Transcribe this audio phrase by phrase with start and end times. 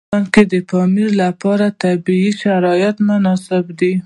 [0.03, 3.93] په افغانستان کې د پامیر لپاره طبیعي شرایط مناسب دي.